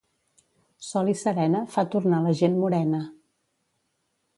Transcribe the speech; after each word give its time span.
Sol 0.87 1.11
i 1.13 1.15
serena 1.25 1.63
fa 1.75 1.85
tornar 1.97 2.25
la 2.27 2.35
gent 2.43 2.59
morena. 2.67 3.07